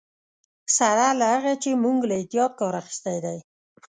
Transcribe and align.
سره 0.77 1.05
له 1.19 1.25
هغه 1.33 1.53
چې 1.63 1.81
موږ 1.83 1.99
له 2.09 2.15
احتیاط 2.19 2.51
کار 2.59 2.73
اخیستی 2.81 3.17
دی. 3.25 3.37